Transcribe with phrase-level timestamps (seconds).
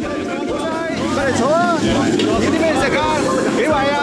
[0.00, 1.76] 快来坐啊！
[1.80, 1.86] 有
[2.40, 3.00] 啲咩食啊？
[3.56, 3.98] 几位啊？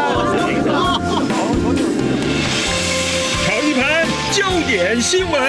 [3.46, 5.42] 尝一盘焦点新闻，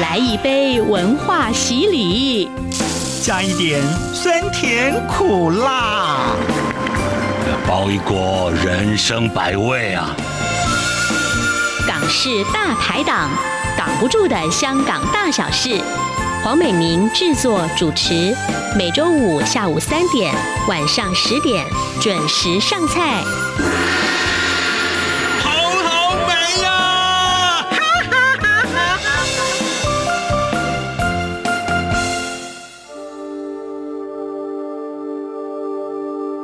[0.00, 2.50] 来一杯文化洗礼，
[3.22, 3.82] 加一点
[4.14, 6.34] 酸甜苦辣，
[7.66, 10.16] 包一锅人生百味啊！
[11.86, 13.28] 港式大排档，
[13.76, 15.80] 挡不住的香港大小事。
[16.42, 18.34] 黄美玲制作主持，
[18.76, 20.34] 每周五下午三点、
[20.68, 21.64] 晚上十点
[22.00, 23.22] 准时上菜。
[25.38, 25.50] 好
[25.84, 26.32] 好美
[26.64, 27.64] 呀！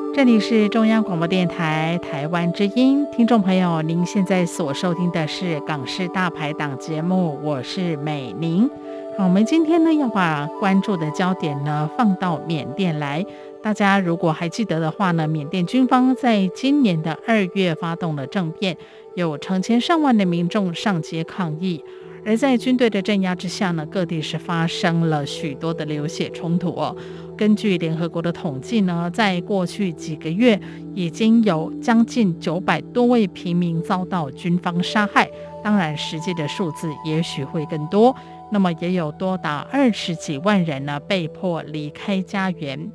[0.14, 8.70] 这里是中央广播电台台湾之音，听众朋友，您现在所收听的是港式大排档节目，我是美玲。
[9.18, 13.26] 我们今天呢要把关注的焦点呢放到缅甸来。
[13.60, 18.76] 大家如果还记得的话呢，缅甸军方在今年的二月发动了政变，
[19.16, 21.84] 有成千上万的民众上街抗议。
[22.24, 26.96] 而在军队的镇压之下呢，各地是发生了许多的流血冲突哦。
[27.36, 30.60] 根据联合国的统计呢，在过去几个月，
[30.94, 35.28] 已经有将近九百多位平民遭到军方杀害。
[35.64, 38.14] 当然，实际的数字也许会更多。
[38.50, 42.90] 那么也有多达二十几万人呢，被迫离开家园。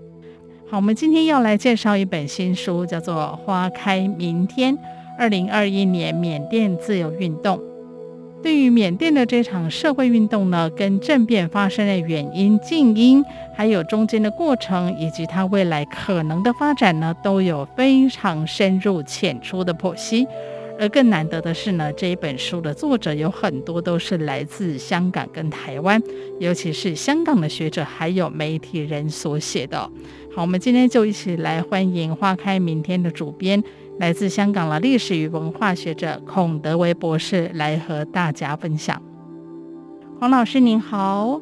[0.69, 4.77] 好，我们今天要来介绍一本新书，叫做《花开明天：
[5.19, 7.57] 二零二一年缅甸自由运动》。
[8.41, 13.23] 对于缅甸的这场社会运动呢，跟政变发生的原因、近因，
[13.55, 20.27] 还有中间的过程，以及它未来可能的发展呢，都有非常深入浅出的剖析。
[20.79, 26.01] 而更难得的是呢，这一本书的作者有很多都是来自香港跟台湾，
[26.39, 29.79] 尤其是香港的学者还有媒体人所写的。
[30.35, 33.63] 好，我们今天就一起来欢迎《花开明天》的主编，
[33.99, 39.01] 来自香港的历史与文化学者孔德维博士来和大家分享。
[40.19, 41.39] 黄老师您好，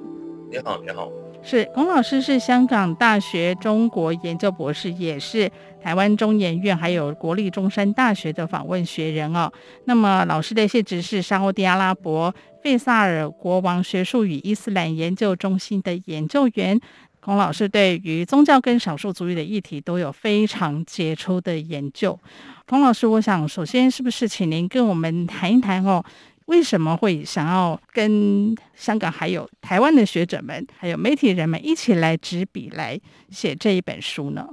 [0.52, 1.21] 你好，你好。
[1.44, 9.52] 是孔老师是香港大学中国研究博士，也是台湾中研院还有国立中山大学的访问学人哦。
[9.86, 16.80] 那么老师的一些职是沙乌地阿拉伯费萨尔国王学术与伊斯兰研究中心的研究员。
[17.20, 22.20] 孔老师对于宗教跟少数族裔的议题都有非常杰出的研究。
[22.66, 26.04] 孔老师，我想首先是不是请您跟我们谈一谈哦？
[26.46, 34.48] 为什么会想要跟香港还有台湾的学者们，还有媒体人们一起来执笔来写这一本书呢？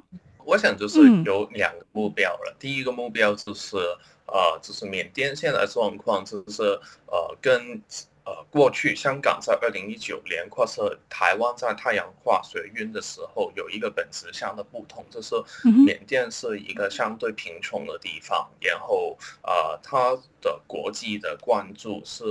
[0.44, 2.52] 我想就是有两个目标了。
[2.52, 3.76] 嗯、第一个目标就是
[4.26, 6.62] 呃，就是缅甸现在状况，就是
[7.06, 7.82] 呃跟。
[8.28, 15.34] 呃，过去香港在二零一九年或是台湾在太阳花水运的时候，有一个本质上的不同，就是
[15.64, 22.22] 缅甸是一个相对贫穷的地方，然后呃，它的国际的关注是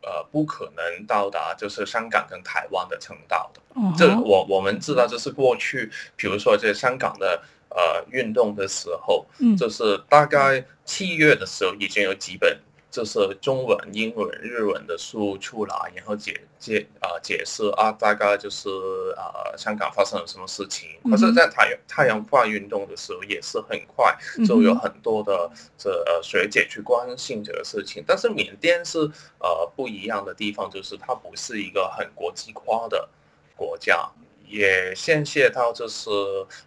[0.00, 3.60] 呃不可能到达就是香港跟台湾的程度的。
[3.98, 9.26] 这我我们知道，就是过去，比如说在香港的呃运动的时候，
[9.58, 12.58] 就是大概七月的时候已经有几本。
[12.90, 18.68] 就是中文、英文、日文的书出来，然后解解啊、呃、解释啊，大概就是
[19.16, 20.88] 啊、呃、香港发生了什么事情。
[21.04, 28.02] 可是，在太阳太阳化运动的时候，也是很快就有很多的这呃学姐去关心这个事情。
[28.06, 28.98] 但是缅甸是
[29.40, 33.08] 呃不一样的地方，就是它不是一个很国际化的
[33.54, 34.08] 国家。
[34.48, 36.10] 也献谢到，就是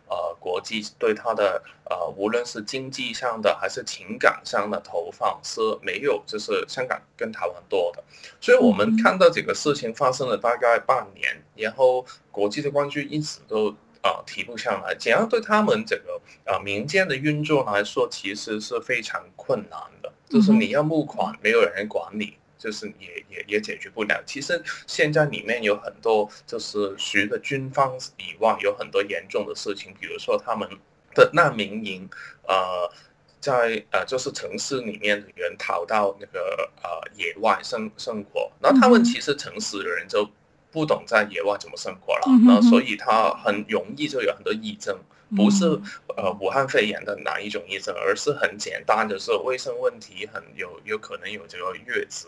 [0.07, 8.03] 呃，国际对他的呃，无论是经济上的还是情感上的投放是没有，就是香港跟台湾多的。
[8.41, 13.69] 所以我们看到这个事情发生了大概半年，然后国际的关注一直都
[14.01, 14.96] 啊、呃、提不上来。
[14.96, 20.11] 这样对他们整个啊、呃、民间的运作来说，其实是非常困难的。
[20.29, 22.35] 就是你要募款，没有人管你。
[22.59, 24.22] 就是也也也解决不了。
[24.25, 30.70] 其实现在里面有很多，就是除了军方以外，有很多严重的事情，比如说他们
[31.16, 32.08] 的难民营，
[32.46, 32.91] 呃，
[33.40, 40.29] 在呃就是城市里面的人逃到那个呃野外生生活，那他们其实城市的人就
[40.70, 45.00] 不懂在野外怎么生活了，那所以他很容易就有很多疫症。
[45.35, 45.66] 不是
[46.17, 52.28] 呃武汉肺炎的哪一种医生，而是很简单的是卫生问题，很有有可能有这个疟疾，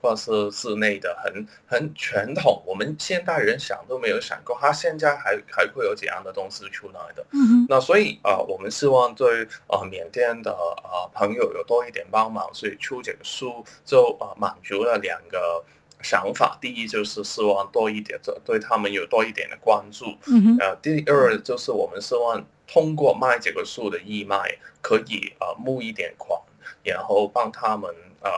[0.00, 7.26] 或是室内的很很传统，我们现代人想都没有想过，他现在还还会有怎样的东西出来的。
[7.32, 15.64] 嗯嗯，那所以啊、呃，我们希望对啊、呃、缅甸的啊、呃、朋友有多一点帮忙，所以出这个书就啊、呃、满足了两个
[16.06, 24.36] 想法，第一就是希望多一点的对他们有多一点的关注，嗯第二就是我们希望通过卖这个树的义卖，
[24.80, 26.40] 可以呃募一点款，
[26.84, 28.30] 然后帮他们呃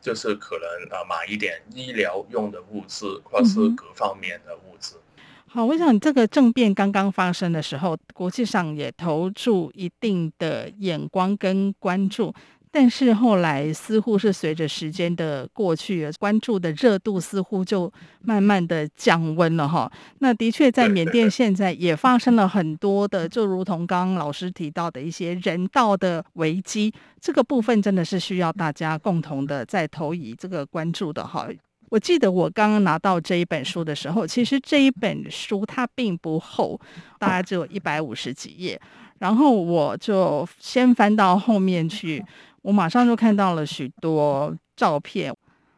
[0.00, 4.94] 就是可能呃买一点医疗用的物资，或是各方面的物资。
[5.16, 12.32] 嗯、好，我想这个政变刚刚发生的时候，国际上也投注一定的眼光跟关注。
[12.80, 19.90] 但是后来似乎是随着时间的过去，关注的热度似乎就慢慢的降温了哈。
[20.20, 31.48] 那的确在缅甸现在也发生了很多的，就如同刚刚老师提到的一些人道的危机，这个部分真的是需要大家共同的在投以这个关注的哈。
[31.88, 36.80] 我记得我刚刚拿到这一本书的时候，其实这一本书它并不厚，
[37.18, 38.80] 大概只有一百五十几页，
[39.18, 42.24] 然后我就先翻到后面去。
[42.62, 45.34] 我马上就看到了许多照片，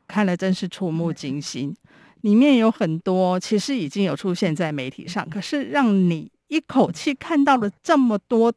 [0.09, 1.75] 看了真是触目惊心。
[2.23, 8.53] 里面有很多其实已经有出现在媒体上，可是让你一口气看到了这么多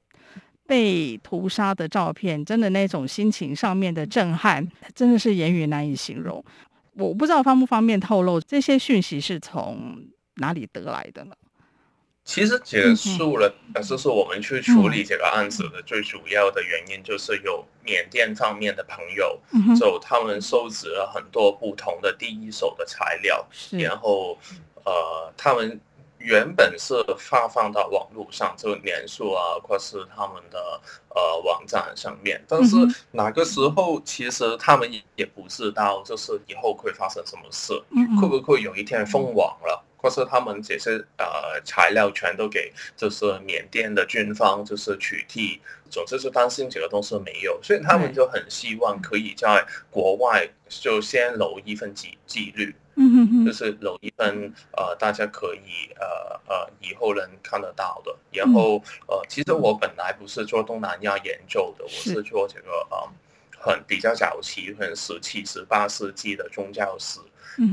[0.65, 6.43] 被屠杀的照片，真的那种心情上面的震撼，真的是言语难以形容。
[6.95, 9.97] 我不知道方不方便透露这些讯息是从
[10.35, 11.35] 哪里得来的呢？
[12.25, 19.39] 其实结束了，呃，就是我们去处理这个案子的最主要的原因，就是有缅甸方面的朋友，
[19.77, 24.37] 就他们收集了很多不同的第一手的材料，然后，
[24.85, 25.79] 呃，他们
[26.17, 32.75] 原本是发放到网络上，就脸书啊，或是他们的呃网站上面，但是
[33.11, 37.73] 哪个时候，其实他们也不知道，就是以后会发生什么事，
[38.21, 39.83] 会不会有一天封网了？
[40.03, 58.13] 或是他们这些呃材料全都给就是缅甸的军方就是取缔，总之是担心这个东西没有，所以他们就很希望可以在国外就先留一份纪记录，嗯就是留一份呃大家可以呃呃以后能看得到的。
[58.33, 63.09] 然后呃其实我本来不是做东南亚研究的，我是做这个呃
[63.57, 67.21] 很比较早期，很十七十八世纪的宗教史。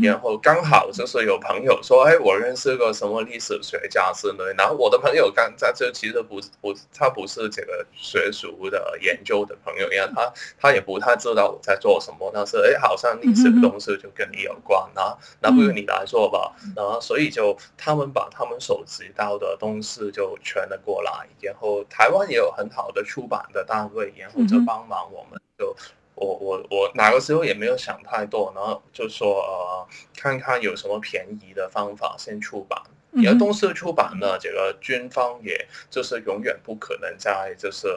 [0.02, 4.44] 然后刚好就是有朋友说，哎，我认识个什么历史学家之类。
[4.56, 12.30] 然后我的朋友刚在这其实不不，他不是这个学术的研究的朋友，因为他他也不太知道我在做什么。
[12.34, 16.52] 但是哎，好像历史的东西就跟你有关，那那不如你来做吧。
[16.76, 21.26] 然后所以就他们把他们收集到的东西就传了过来。
[21.40, 25.74] 然后台湾也有很好的出版的单位，然后就帮忙我们就。
[26.20, 32.78] 我我我哪个时候也没有想太多，然后就说呃，看看有什么便宜的方法先出版。
[33.12, 37.88] 你要东西出版呢，这个军方也就是永远不可能在就是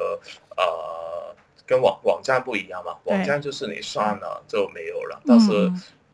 [0.57, 1.35] 呃，
[1.67, 5.71] 跟网网站不一样嘛，网站就是你删了就没有了，但是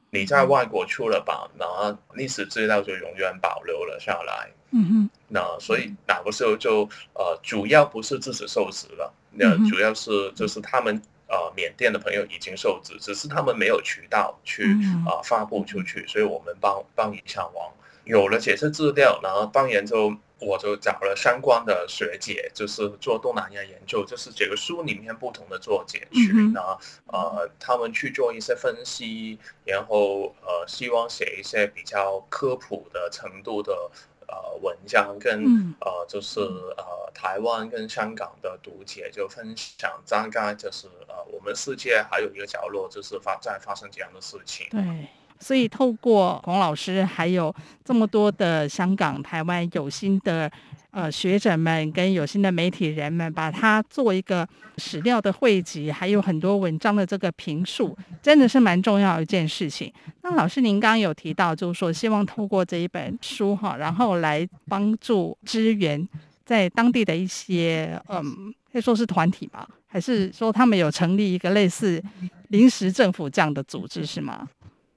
[0.09, 4.49] 你在外国出了版，然后历史资料就永远保留了下来。
[4.71, 11.01] 嗯哼，那所以哪个时候就呃，主要不是自己收集了，那主要是就是他们。
[11.29, 14.73] 呃，缅甸的朋友已经受制，只是他们没有渠道去
[15.05, 17.71] 啊、呃、发布出去，所以我们帮帮一下忙。
[18.03, 26.61] 有了解释资料，然后当然就我就找了相关的学姐，就是做东南亚研究，就是这个书里面不同的作者去呢，
[27.05, 33.91] 呃，他们去做一些分析，然后呃，希望写一些比较科普的程度的。
[34.31, 35.43] 呃，文章跟
[35.81, 44.67] 呃，就是呃，台湾跟香港的读者就分享，张刚就是呃，我们世界还有一个角落，就是发在发生这样的事情。
[44.69, 45.07] 对，
[45.39, 50.51] 所以透过孔老师，还有这么多的香港、台湾有心的。
[50.91, 59.93] 呃，学者们跟有心的媒体人们，把它做一个史料的汇集，还有很多文章的这个评述，真的是蛮重要一件事情。
[60.23, 66.07] 那老师，您刚刚有提到，就是说希望透过这一本书哈，然后来帮助支援
[66.43, 72.03] 在当地的一些，嗯，可以说是团体吧，还是说他们有成立一个类似
[72.47, 74.49] 临时政府这样的组织，是吗？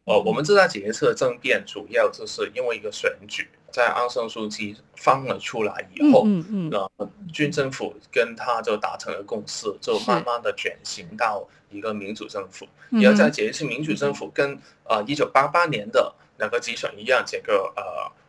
[0.04, 3.46] 哦，我们知道这一次政变主要就是因为一个选举。
[3.72, 12.68] 在昂山素姬放了出来以后，嗯嗯，那、嗯、军政府跟他就达成了共识，就慢慢的转型到一个民主政府。
[12.90, 17.82] 然后在这一次民主政府跟呃一九八八年的那个集选一样，这个呃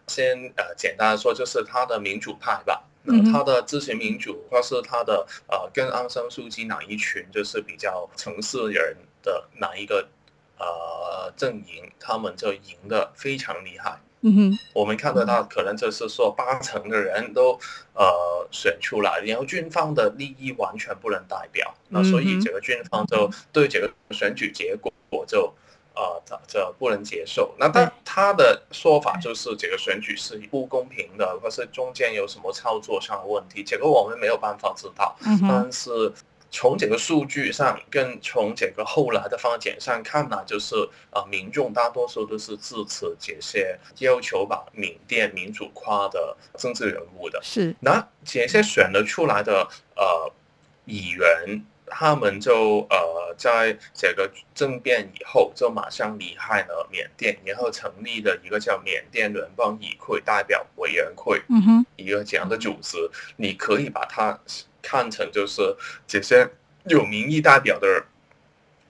[0.07, 10.07] 先呃简单的说就是他的民主派吧，那他的支持民主或是他的呃跟安生书记哪一群就是比较城市人的哪一个
[10.57, 14.00] 呃阵营，他们就赢得非常厉害。
[14.25, 17.60] 嗯哼，我们看得到，可能就是说八成的人都
[17.94, 24.92] 呃选出来，然后军方的利益完全不能代表，那所以这个军方就对这个选举结果
[25.27, 25.53] 就
[25.94, 27.53] 呃这这不能接受。
[27.60, 35.15] 那但他的说法就是这个选举是不公平的，或是中间有什么操作上的问题，这个我们没有办法知道。
[35.25, 36.13] 嗯、但是
[36.53, 40.75] 从这个数据上，跟从这个后来的发展上看呢，就是
[41.10, 47.39] 啊、呃，民众大多数都是支持这些要求把缅甸民主化的政治人物的。
[47.41, 47.75] 是。
[47.79, 50.31] 那这些选了出来的呃
[50.86, 51.65] 议员。
[51.95, 62.98] 他们就呃，在这个政变以后，就马上离开了缅甸，然后成立了一个叫缅甸联邦议会代表委员会，嗯哼，一个这样的组织，
[63.36, 64.39] 你可以把它
[64.84, 65.75] 看成就是
[66.06, 66.48] 这些
[66.86, 68.06] 有民意代表的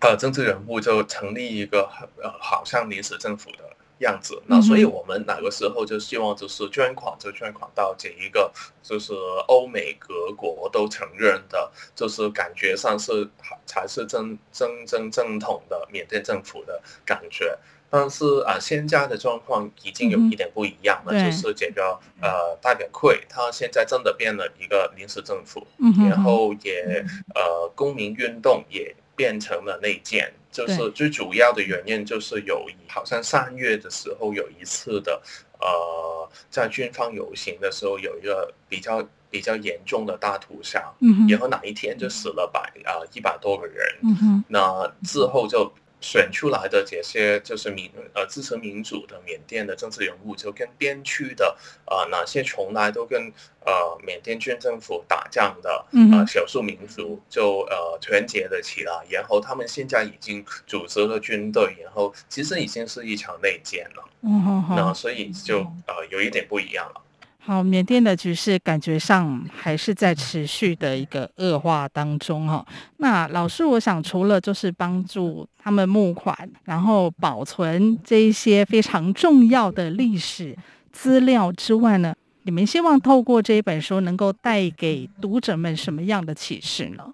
[0.01, 1.89] 呃政治人物，就成立一个
[2.21, 3.59] 呃，好像临时政府的。
[3.99, 9.13] 样子，那所以我们那个时候就希望就是捐款，就捐款到这一个就是
[9.47, 13.29] 欧美各国都承认的，就是感觉上是
[13.65, 17.57] 才是真真真正统的缅甸政府的感觉。
[17.95, 30.33] 但是啊，现在的状况已经有一点不一样了，嗯、就是这个呃代表会，他现在真的变了一个临时政府，嗯、然后也呃公民运动也变成了内建。
[30.51, 35.21] 就是最主要的原因，就是有好像三月的时候有一次的，
[35.59, 45.71] 呃，在军方游行的时候有一个比较比较严重的大屠杀，嗯，然后哪一天就死了百啊一百多个人，嗯哼，那之后就。
[46.03, 53.31] 选出来的这些就是民呃支持民主的缅甸的政治人物，就跟边区的啊、呃、哪些从来都跟
[53.61, 55.71] 呃缅甸军政府打仗的
[56.11, 67.01] 啊、呃、少数民族就呃团结了起来，然后他们现在已经组织了军队，然后其实已经是一场内战了，嗯，那所以就呃有一点不一样了。
[67.45, 72.65] 好，缅甸的局势感觉上还是在持续的一个恶化当中哈。
[72.99, 80.57] 那老师，我想除了就是帮助他们募款，然后保存这一些非常重要的历史
[80.93, 87.13] 资料之外呢，你们希望透过这一本书能够带给读者们什么样的启示呢？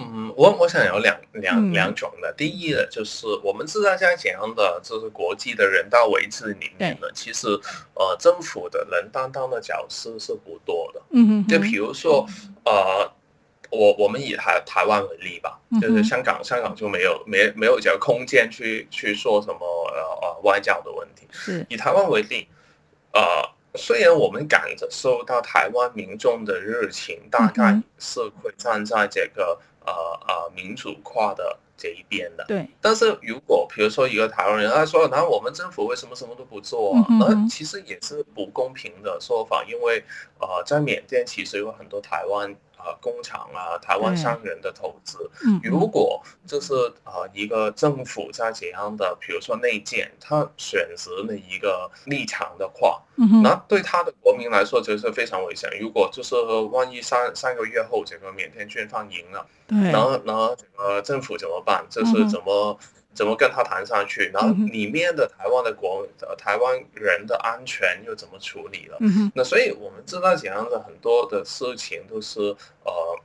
[0.00, 2.32] 嗯，我我想有两两两种的。
[2.36, 7.48] 第一呢，就是我们是大家讲的，就是国际的人道危机里面呢，其实
[7.94, 11.02] 呃，政府的能担当的角色是不多的。
[11.10, 11.46] 嗯嗯。
[11.48, 12.24] 就比如说
[12.64, 13.10] 呃，
[13.70, 19.58] 我我们以台台湾为例吧，就是香港香港就没有没没有这个空间去去说什么
[19.92, 21.26] 呃呃外交的问题。
[21.32, 21.66] 是。
[21.68, 22.46] 以台湾为例，
[23.12, 23.20] 呃，
[23.74, 29.58] 虽然我们感受到台湾民众的热情，大概是会站在这个。
[29.88, 32.68] 呃呃，民主化的这一边的，对。
[32.80, 37.06] 但是如果比如说一个台湾人他说，那我们政府为什么什么都不做啊？
[37.20, 40.02] 那、嗯、其实也是不公平的说法，因为
[40.40, 42.54] 呃，在缅甸其实有很多台湾。
[42.78, 46.72] 啊，工厂啊，台湾商人的投资，嗯，如果就是
[47.04, 55.68] 啊一个政府在怎样的，比如说内建，他选择了一个立场的话，嗯，那对他的国民来说就是非常危险。
[55.80, 56.34] 如果就是
[56.70, 61.84] 万一三三个月后这个缅甸军方赢了，对，然后然后这个政府怎么办？
[61.90, 62.78] 就是怎么？
[63.18, 64.30] 怎么跟他谈上去？
[64.32, 68.96] 然后里面的台湾的国、呃、台湾人的安全又怎么处理了？
[69.00, 72.38] 嗯、那所以我们知道这样的很多的事情都是
[72.84, 73.18] 呃，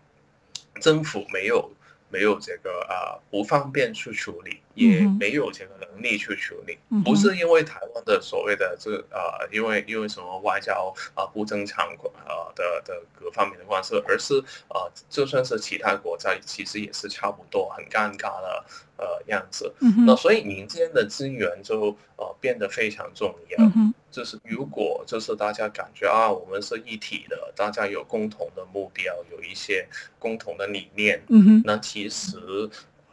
[0.81, 1.71] 政府没有
[2.13, 6.77] 没有这个啊、呃、不方便去处理，也没有这个能力去处理。
[6.91, 18.65] 嗯、不是因为台湾的所谓的这啊、呃，因为因为什么外交啊、呃、不正常啊、呃、的的各方面的关系，而是啊、呃，就算是其他国家，其实也是差不多很尴尬的。
[18.95, 19.73] 呃，样子，
[20.05, 23.57] 那所以民间的资源就呃变得非常重要。
[23.75, 23.93] 嗯。
[24.13, 29.85] 就是如果就是大家感觉啊，我们是一体的，大家有共同的目标，有一些
[30.19, 31.21] 共同的理念。
[31.27, 31.61] 嗯哼。
[31.65, 32.37] 那其实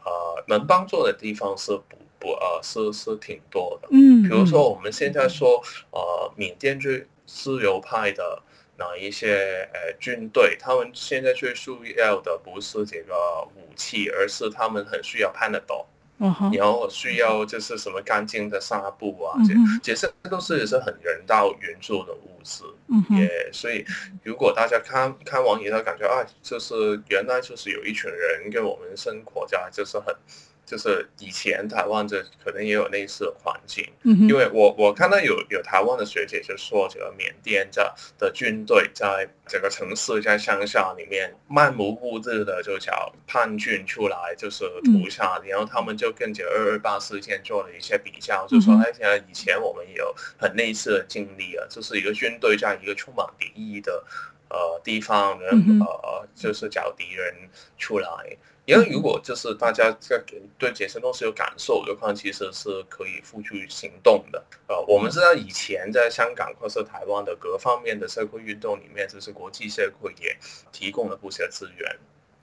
[0.04, 3.88] 呃能帮助的地方是不不呃是是挺多的。
[3.90, 4.22] 嗯。
[4.22, 8.42] 比如说我们现在说呃缅甸最自由派的。
[8.80, 13.12] 哪一些呃军队，他们现在最需要的不是这个
[13.54, 15.84] 武器，而是他们很需要 Panadol，
[16.52, 22.64] 然后需要就是什么干净的纱布啊，这这些都是也是很人道援助的物资。
[23.10, 23.84] 也、yeah, 所以
[24.22, 30.14] 如果大家看看完以后感觉啊，就是原来就是有一群人跟我们生活在就是很。
[30.70, 54.04] 就是以前台湾这可能也有类似的环境，嗯，因为我我看到有有台湾的学姐就说，这个缅甸这的军队在整个城市在乡下里面漫无目的的就叫叛军出来，就是屠杀，嗯、然后他们就跟这二二八事件做了一些比较，就说哎，现在以前我们也有很类似的经历啊，就是一个军队在一个充满敌意的
[54.48, 57.34] 呃地方，人呃就是找敌人
[57.76, 58.08] 出来。
[58.66, 60.22] 因为如果就是大家在
[60.56, 64.44] 对这些东西有感受的话，其实是可以付诸行动的。
[64.68, 70.36] 呃，我们知道以前在香港或是台湾的各方面的社会运动里面，就是国际社会也
[70.70, 71.96] 提供了不少资源。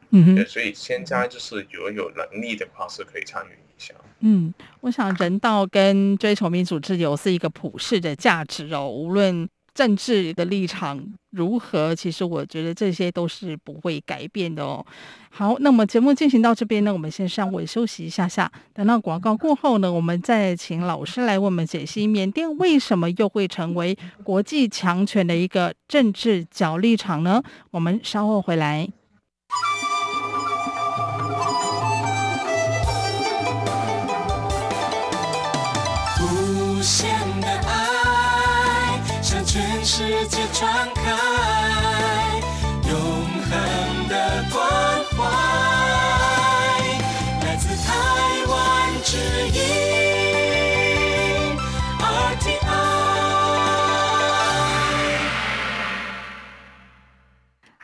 [0.09, 3.93] 嗯哼，对，所以现在就是如果有能力的话，是可以参与一下。
[4.19, 9.47] 嗯，我想人道跟追求民主自由是一个普世的价值哦，无论。
[9.77, 11.93] 政治的立场如何？
[11.93, 14.83] 其实我觉得这些都是不会改变的哦。
[15.29, 18.51] 好，那么节目进行到这边呢，我们先稍微休息一下下。
[18.73, 27.43] 等到广告过后呢，我们再请老师来为我们解析缅甸为什么又会成为国际强权的一个政治角立场呢？
[27.69, 28.89] 我们稍后回来。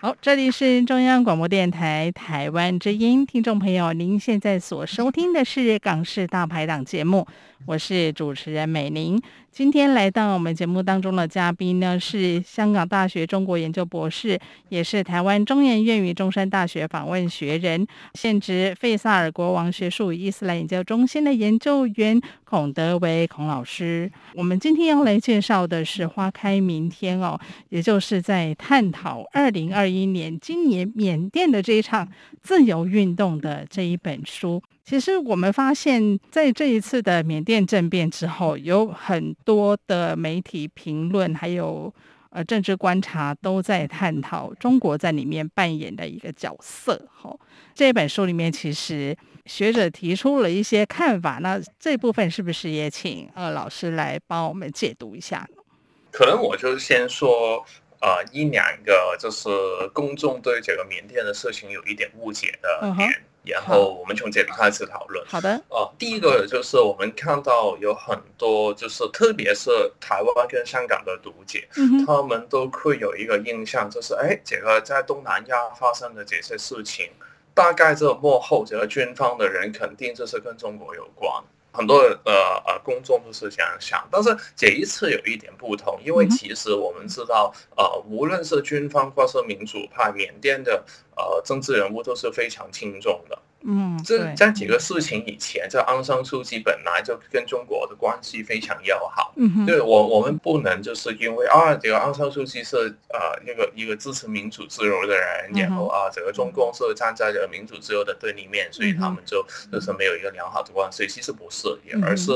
[0.03, 7.25] 好，这里是中央广播电台台湾之音，听众朋友，您现在所收听的是《港式大排档》节目，
[7.65, 9.17] 我是主持人美玲。
[9.53, 24.11] 今天来到我们节目当中的嘉宾呢，是香港大学中国研究博士，也是台湾中研院与中山大学访问学人，现职费萨尔国王学术与伊斯兰研究中心的研究员孔德维孔老师。
[24.33, 32.09] 我们今天要来介绍的是《花开明天》哦，也就是在探讨二零二一年今年缅甸的这一场
[32.41, 34.63] 自由运动的这一本书。
[34.85, 41.93] 其实我们发现，在这一次的缅甸政变之后，有很多的媒体评论，还有
[42.29, 47.07] 呃政治观察，都在探讨中国在里面扮演的一个角色。
[47.15, 47.33] 哈，
[47.73, 55.63] 这本书里面其实学者提出了一些看法，那这部分是不是也请呃老师来帮我们解读一下呢？
[56.11, 57.65] 可能我就先说。
[58.05, 59.47] 呃，一两个就是
[59.93, 63.17] 公众对这个缅甸的事情有一点误解的点，uh huh.
[63.43, 65.25] 然后我们从这里开始讨论。
[65.27, 65.61] 好的。
[65.69, 72.05] 哦，第一个就是我们看到有很多，就是特别是台湾跟香港的读者，uh huh.
[72.05, 77.09] 他们都会有一个印象，就是哎，这个在东南亚发生的这些事情，
[77.53, 81.31] 大概这幕后这个军方的人肯定就是跟中国有关。
[81.73, 82.31] 很多呃
[82.67, 90.85] 呃公众都是这样想，但是这一次有一点不同，因为其实我们知道，呃，无论是军方或是民主派，缅甸的
[91.17, 93.37] 呃政治人物都是非常轻重的。
[93.65, 99.33] 嗯，这在几个事情以前，这昂山素季本来就跟中国的关系非常友好。
[99.37, 102.75] 嗯哼，对我我们不能就是因为啊，这个昂山素季是
[103.07, 111.07] 呃一个一个支持民主自由的人，然后啊，整个中共是站在这个民主自由的对立面，所以他们就就是没有一个良好的关系。
[111.07, 112.31] 其实不是，也而是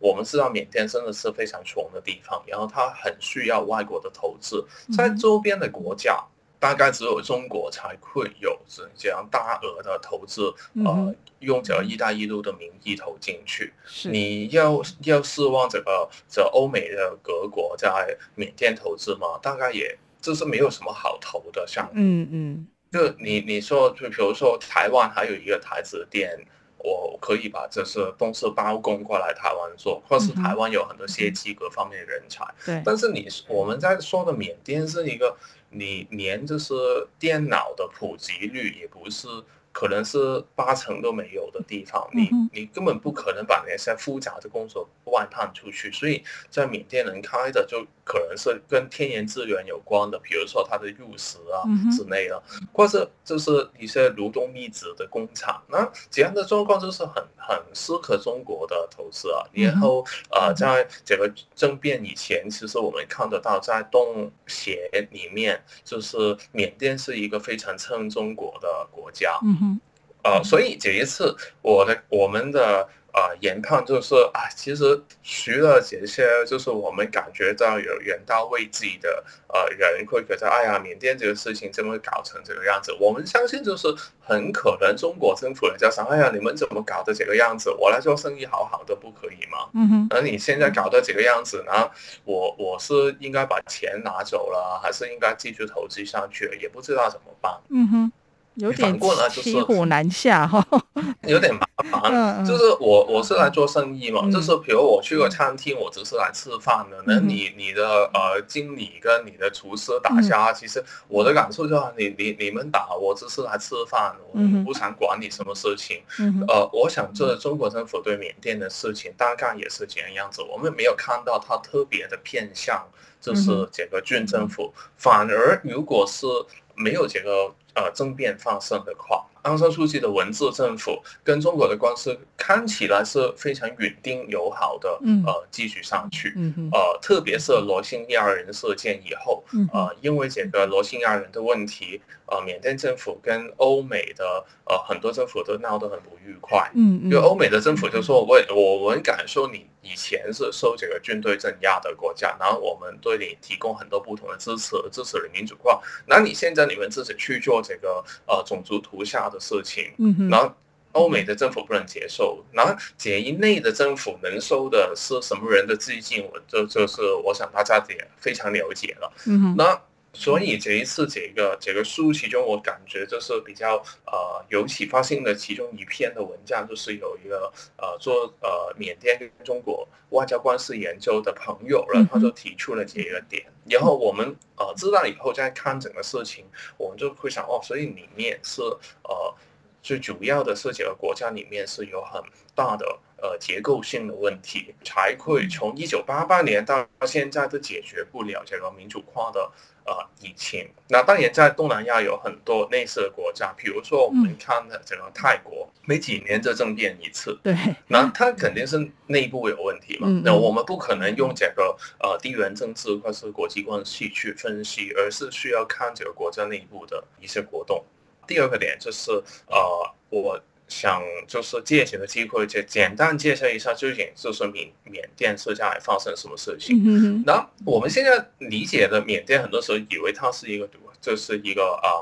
[0.00, 4.66] 我们知道缅甸真的是非常穷的地方，然后它很需要外国的投资，
[4.96, 6.24] 在周边的国家。
[6.62, 8.56] 大概只有中国才会有
[8.94, 13.72] 这样大额的投资，呃，用这个“一带一路”的名义投进去。
[13.84, 19.40] 是你要要希望这个这欧美的各国在缅甸投资吗？
[19.42, 21.90] 大概也这是没有什么好投的项目。
[21.96, 26.46] 嗯嗯，就你你说，就比如说台湾还有一个台子店，
[26.78, 32.44] 我可以把这些公司包工过来台湾做，或是台湾有很多些机各方面的人才。
[32.64, 35.36] 对，但是你我们在说的缅甸是一个。
[35.72, 36.74] 你连就是
[37.18, 39.26] 电脑的普及率也不是，
[39.72, 59.42] 可能是八成都没有的地方，你你根本不可能把那些复杂的工作外判出去，所以在缅甸能开的就可能是跟天然资源有关的，比如说它的玉石啊之类的，或者就是一些流动密集的工厂，那这样的状况就是很很适合中国的投资啊。
[59.52, 69.38] 然后呃，在这个政变以前，其实我们看得到在洞协里面，就是缅甸是一个非常称中国的国家。
[69.62, 69.80] 嗯，
[70.24, 82.90] 呃，所以这一次我的我们的呃研判，就是啊，其实除了这些，就是我们感觉到有人道危机的呃人会觉得，哎呀，缅甸这个事情怎么搞成这个样子？
[82.98, 87.70] 我们相信就是很可能中国政府人家想，哎呀，你们怎么搞的这个样子？
[87.70, 89.68] 我来做生意好好的不可以吗？
[89.74, 91.90] 嗯哼，而你现在搞的这个样子，呢
[92.24, 96.58] 我我是应该把钱拿走了，还是应该继续投资上去？
[96.62, 97.60] 也不知道怎么办。
[97.68, 98.12] 嗯哼。
[98.56, 100.62] 有点骑虎难下哈，
[101.26, 101.66] 有点麻
[102.00, 102.44] 烦。
[102.44, 107.02] 就是我我是来做生意嘛，嗯、就是比如我去个餐厅，我只是来吃饭的。
[107.06, 116.02] 那、嗯、你你的呃经理跟你的厨师打架，嗯、其实我的感受就是你你你们打我只是来吃饭，嗯、我不想管你什么事情。
[116.18, 122.84] 嗯、呃，我想这中国政府对缅甸的事情大概也是这样样子，我们没有看到他特别的偏向，
[123.18, 124.74] 就是这个军政府。
[124.76, 126.26] 嗯、反而如果是
[126.74, 127.50] 没有这个。
[127.74, 149.66] 呃，政变发生的话，昂山素季的文字政府跟中国的关系看起来是非常稳定友好的，嗯呃，继续上去，嗯呃，特别是罗兴亚人事件以后，呃，因为这个罗兴亚人的问题，呃，缅甸政府跟欧美的呃很多政府都闹得很不愉快，嗯，因为欧美的政府就说，我我我们感受你。
[149.84, 155.82] 以前是受这个军队镇压的国家，然后我们对你提供很多不同的支持，支持你民主化。
[156.06, 160.52] 那你现在你们自己去做这个呃种族屠杀的事情，嗯哼，然后
[160.92, 166.22] 欧美的政府不能接受，然后解一内的政府能收的是什么人的资金？
[166.24, 169.80] 我这就是我想大家也非常了解了，嗯哼，那。
[170.14, 186.44] 所以这一次这个这个书，其中我感觉就是比较呃有启发性的其中一篇的文章，就是有一个呃做呃缅甸跟中国外交关系研究的朋友，然后他就提出了这个点，然后我们呃知道以后再看整个事情，
[186.76, 189.34] 我们就会想哦，所以里面是呃
[189.82, 192.22] 最主要的是这个国家里面是有很
[192.54, 192.98] 大的。
[193.22, 199.48] 呃，结构性的问题才会从一九八八年到现在都解决不了这个民主化的
[199.84, 200.68] 呃疫情。
[200.88, 207.38] 那当然，在东南亚有很多类似的国家，比如说我们看的整个泰国，每几年就政变一次。
[207.42, 207.56] 对。
[207.88, 210.08] 那它肯定是内部有问题嘛？
[210.24, 217.84] 那我们不可能用这个呃地缘政治或是国际关系去分析，而是需要看这个国家内部的一些活动。
[218.26, 219.10] 第二个点就是
[219.46, 220.40] 呃我。
[220.72, 226.80] 想就是借这个机会，就简单介绍一下究竟就是缅缅甸现在发生什么事情。
[226.82, 232.00] 嗯、那我们现在理解的缅甸，很多时候以为它是一个独，就是一个啊，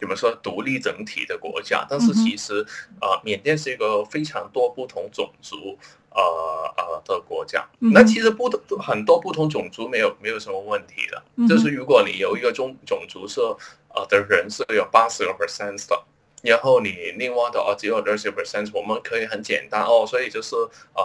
[0.00, 2.66] 怎么说独立整体的国家，但是其实
[3.00, 5.78] 啊，缅甸是一个非常多不同种族
[6.10, 6.20] 呃
[6.76, 7.64] 呃的国家。
[7.78, 13.40] 那其实不同很多不同种族没有没有什么问题的，就是如果你有一个种种族是
[13.94, 16.04] 呃的人是有八十个 percent 的。
[16.42, 20.54] 然后你另外的哦只有二十 percent，我们可以很简单哦，所以就是
[20.94, 21.02] 呃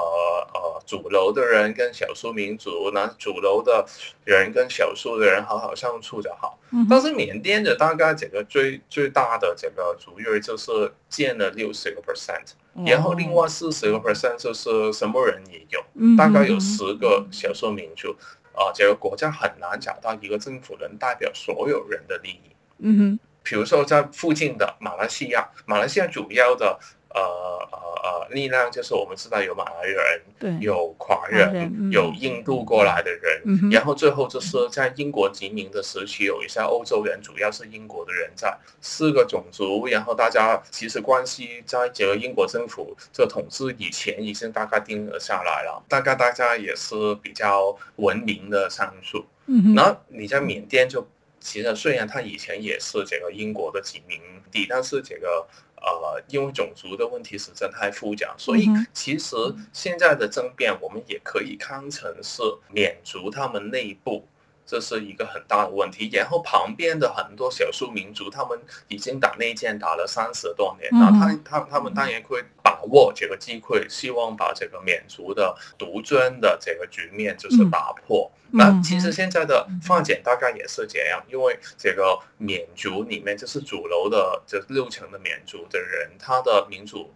[0.53, 3.83] 呃主流的人跟少数民族，那主流的
[4.25, 6.59] 人跟少数的人好好相处就好。
[6.71, 12.53] 嗯、但是缅甸的大概这个最最大的这个族裔就是建了六十个 percent，
[12.85, 18.15] 然后另外四十个 percent 就是什么人也有，嗯、大概有十个少数民族
[18.53, 22.55] 啊、呃，这个国家很难找到一个政府能代表所有人的利益。
[22.79, 23.19] 嗯哼。
[23.43, 26.79] 比如说，在附近的马来西亚，马来西亚主要的
[27.09, 49.25] 呃呃呃力量就是我们知道有马来人，对，有华人，有印度过来的人，嗯、然后最后就是在英国殖民的时期，有一些欧洲人，主要是英国的人在四个种族，然后大家其实关系在这个英国政府这统治以前已经大概定了下来了，大概大家也是比较文明的相处。
[49.47, 51.05] 嗯，然后你在缅甸就。
[51.43, 59.35] 其实虽然他以前也是这个英国的殖民地，但是这个呃，因为种族的问题实在太复杂，所以其实
[59.73, 64.25] 现在的政变我们也可以看成是缅族他们内部。
[64.65, 78.31] 这是一个很大的问题，然后旁边的很多少数民族，他们已经打内战打了三十多年，那他他他们当然会把握这个机会，希望把这个缅族的独尊的这个局面就是打破。
[78.55, 87.11] 那其实现在的发展大概也是这样，因为这个缅族里面就是主流的这六成的缅族的人，他的民主。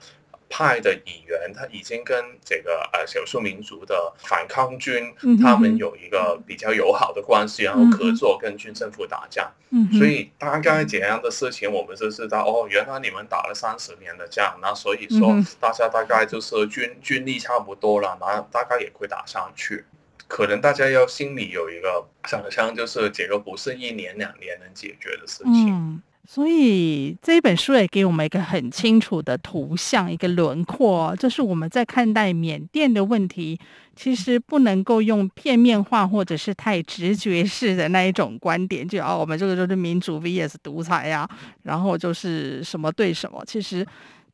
[0.50, 9.52] 派的议员他已经跟这个呃少数民族的反抗军，他们有一个比较友好的关系，然后合作跟军政府打架。
[9.98, 19.84] 所以大概这样的事情，我们就知道哦，原来你们打了三十年的仗，那所以说大家大概就是军军力差不多了，那大概也会打上去。
[20.30, 26.02] 可能大家要心里有一个想象，就是这个不是一年两年能解决的事情。
[26.30, 31.16] 所以这一本书也给我们一个很清楚的图像，一个轮廓。
[31.16, 33.58] 就是我们在看待缅甸的问题，
[33.96, 41.26] 其实不能够用片面化或者是太直觉式的那一种观点，就哦，我们这个就是民主 VS 独裁呀，
[41.64, 43.42] 然后就是什么对什么。
[43.48, 43.88] 其实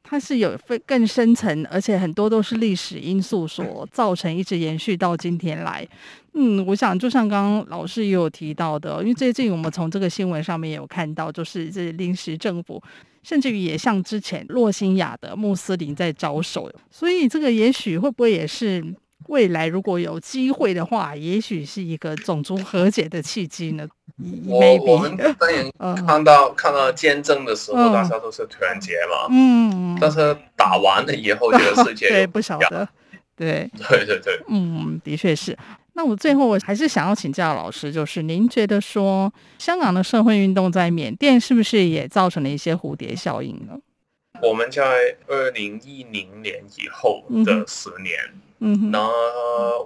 [0.03, 5.87] 它是有非更深层，而且很多都是历史因素所造成，一直延续到今天来。
[6.33, 12.81] 嗯，我想就像刚刚老师也有提到的，因为最近我们从这个新闻上面也有看到，就是这临时政府，
[13.23, 18.83] 甚至于也像之前洛辛亚的穆斯林在招手，所以这个也许会不会也是
[19.27, 23.87] 未来如果有机会的话，也许是一个种族和解的契机呢？
[24.47, 32.87] 我我们 当然看到、嗯、看到见证的时候，大家都是团结嘛，嗯，但是打完了以后，这个世界 对不晓得，
[33.35, 35.57] 对对对对，嗯，的确是。
[35.95, 43.77] 那我最后我还是想要请教老师，就是您觉得说香港的社会运动在缅甸是不是也造成了一些蝴蝶效应呢？
[44.43, 48.19] 我们在二零一零年以后的十年，
[48.59, 49.09] 嗯，那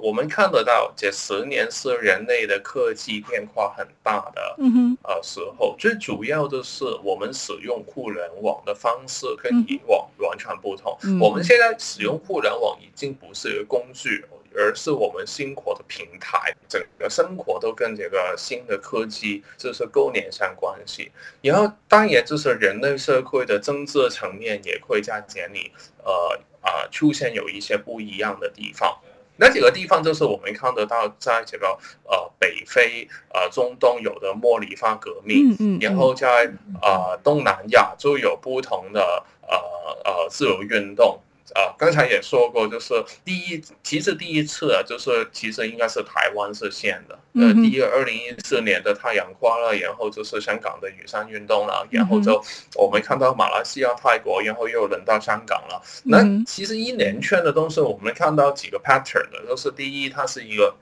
[0.01, 10.97] 我们看得到这十年是人类的科技变化很大的，嗯哼，呃时候，最主要的是我们使用互联网的方式跟以往完全不同。
[11.03, 14.25] 嗯、我们现在使用互联网已经不是一个工具。
[14.57, 21.11] 而是我们生活的平台，整个生活都跟这个新的科技就是勾连上关系。
[21.41, 25.71] 然后当然就是人类社会的政治层面也会在这里，
[26.03, 28.97] 呃啊、呃、出现有一些不一样的地方。
[29.39, 39.55] 那几个地方就是我们看得到，在这个呃北非、呃中东有的茉莉花革命，嗯嗯、然后在呃东南亚就有不同的呃
[40.03, 41.19] 呃自由运动。
[41.55, 47.17] 啊，刚才也说过，就是第一，其实第一次啊，就是其实应该是台湾是先的。
[47.33, 52.43] 呃，第一个二零一四年的太阳花了，然后就是香港的雨伞运动了，然后就
[52.75, 55.81] 我们看到马来西亚、泰国，然后又轮到香港了。
[56.03, 60.75] 那其实一连串的东西，我们看到几个 pattern 的，就是第一，它是一个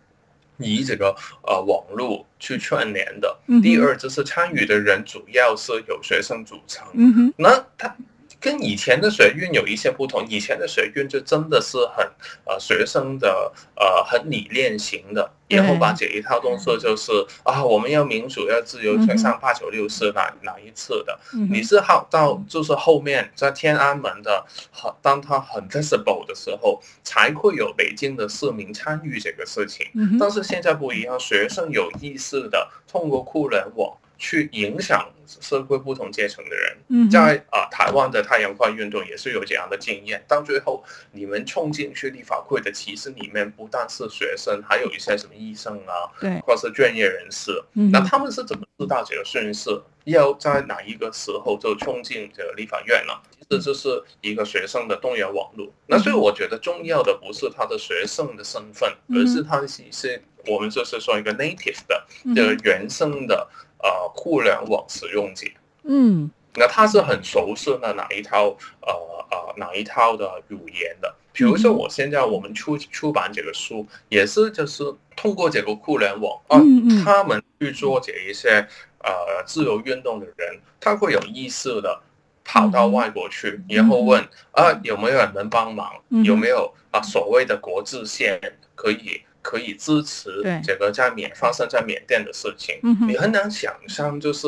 [0.58, 6.88] 以这个呃网络去串联的；第二，就是参与的人主要是有学生组成。
[6.94, 7.96] 嗯那他。
[8.40, 12.06] 跟以前的学运有一些不同，以前的学运就真的是很
[12.46, 17.12] 呃学生的呃很理念型的，然后把这一套东西就是
[17.44, 21.20] 啊我们要民主要自由，全上八九六是哪哪一次的？
[21.50, 29.88] 你是好到就是后面在天安门的很，当他很 visible 的时候，才会有北京的市民参与这个事情。
[30.20, 33.98] 但是现在不一样，学生有意识的通过互联网。
[34.18, 40.24] 去影响社会不同阶层的人，在啊台湾的太阳花运动也是有这样的经验。
[40.28, 47.64] 到最后，你们冲进去立法会的其实里面不但是学生，还有一些什么医生啊， 对，或是专业人士。
[47.74, 49.82] 那他们是怎么知道这个讯息？
[50.04, 53.14] 要在哪一个时候就冲进这个立法院呢？
[53.32, 55.68] 其实这是一个学生的动员网络。
[55.88, 63.48] 那所以我觉得重要的不是他的学生的身份，而是他是是我们就是说一个 native 的的原生的。
[63.80, 65.46] 呃，互联网使用者，
[65.84, 68.94] 嗯，那他是很熟悉的哪一套，呃
[69.30, 71.14] 呃，哪一套的语言的。
[71.34, 74.84] 比如说，我现在我们出出版这个书，也是就是
[75.18, 76.62] 通过这个互联网，啊，
[77.04, 77.24] 他。
[77.26, 78.68] 们去做这一些
[79.00, 82.00] 呃自由运动的人，他会有意识的
[82.44, 85.92] 跑到外国去，然后问啊有没有人能帮忙，
[86.24, 88.40] 有没有啊所谓的国际线
[88.76, 89.22] 可以。
[89.46, 94.48] 可以支持这个在缅发生在缅甸的事情，你很难想象，就是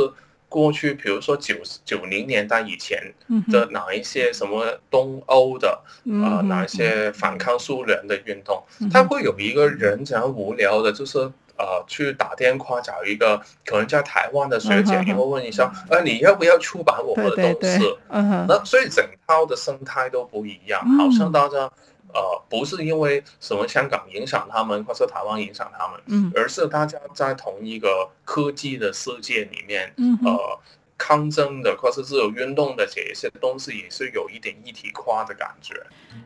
[0.49, 1.53] 过去，比如说九
[1.85, 3.13] 九零年代以前
[3.51, 5.83] 的哪一些什么东欧的
[6.23, 11.19] 啊，哪一些反抗苏联的运动，他会有一个人这样无聊的，就是
[11.59, 17.97] 呃去打电话找一个可能在台湾的学姐，然后问一下，呃你要不要出版我们的东西？
[18.47, 21.71] 那所以整套的生态都不一样，好像大家。
[22.13, 30.59] 呃，不是因为什么香港影响他们，或是台湾影响他们，嗯，而是大家在同一个科技的世界里面，嗯，呃，
[30.97, 35.75] 抗争的或是自由运动的这一些东西，也是有一点一体化的感觉。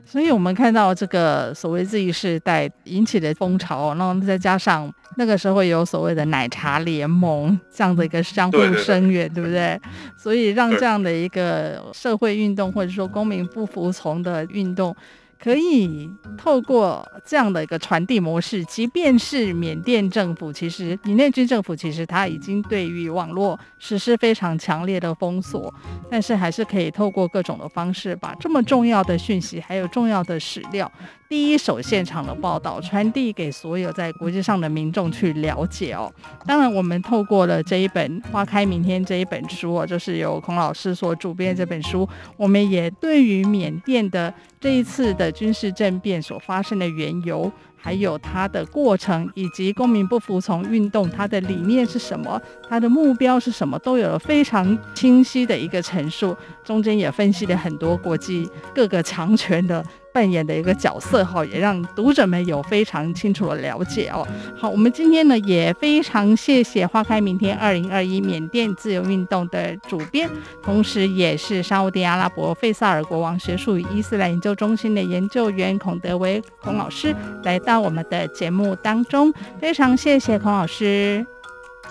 [0.06, 9.80] 所以，我们看到这个所谓 Z 世代引起的风潮，然后再加上那个时候有所谓的奶茶联盟这样的一个相互声援，对不对？
[10.18, 14.96] 所以让这样的一个社会运动，或者说公民不服从的运动。
[15.42, 25.74] 可以透过这样的一个传递模式，即便是缅甸政府，其实缅甸军政府其实它已经对于网络实施非常强烈的封锁，
[26.12, 30.92] 但是还是可以透过各种的方式，把这么重要的讯息还有重要的史料
[31.32, 36.12] 第一手现场的报道，传递给所有在国际上的民众去了解哦。
[36.46, 47.50] 当然，我们透过了这一本《花开明天》这一本书哦，就是由孔老师所主编这本书，我们也对于缅甸的这一次的军事政变所发生的缘由。
[47.84, 52.40] 还有它的过程，以及公民不服从运动，它的理念是什么，
[52.70, 56.38] 它的目标是什么，都有了非常清晰的一个陈述。
[56.64, 59.84] 中间也分析了很多国际各个强权的。
[60.14, 64.28] 扮演的一个角色哈，也让读者们有非常清楚的了解哦。
[64.58, 70.30] 好，我们今天呢也非常谢谢《花开明天》二零二一缅甸自由运动的主编，
[70.62, 81.26] 同时也是沙乌地阿拉伯费萨尔国王学术与伊斯兰研究中心的研究员孔德维孔老师来到我们的节目当中，非常谢谢孔老师。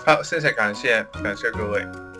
[0.05, 2.10] 好，谢谢，感谢，感谢各位。